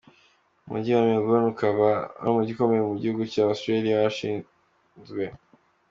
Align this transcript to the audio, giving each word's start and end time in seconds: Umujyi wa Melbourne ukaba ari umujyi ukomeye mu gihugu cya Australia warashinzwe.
Umujyi 0.65 0.91
wa 0.93 1.05
Melbourne 1.07 1.47
ukaba 1.53 1.89
ari 2.19 2.27
umujyi 2.31 2.51
ukomeye 2.53 2.81
mu 2.89 2.95
gihugu 3.01 3.21
cya 3.31 3.43
Australia 3.51 3.93
warashinzwe. 3.99 5.23